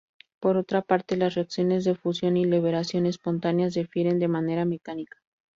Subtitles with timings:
[0.39, 5.19] Por otra parte las reacciones de fusión y liberación espontáneas difieren de manera mecánica.